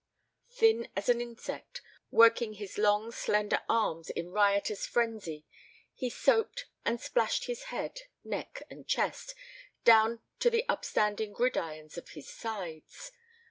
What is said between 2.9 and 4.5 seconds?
slender arms in